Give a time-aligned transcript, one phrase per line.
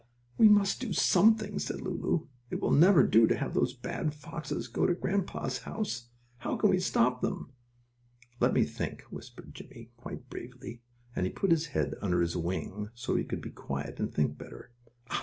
[0.35, 2.25] "We must do something," said Lulu.
[2.49, 6.07] "It will never do to have those bad foxes go to grandpa's house!
[6.37, 7.51] How can we stop them?"
[8.39, 10.81] "Let me think," whispered Jimmie, quite bravely,
[11.15, 14.39] and he put his head under his wing, so he could be quiet and think
[14.39, 14.71] better.